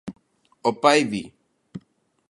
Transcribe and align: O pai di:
O 0.69 0.71
pai 0.83 0.99
di: 1.11 1.23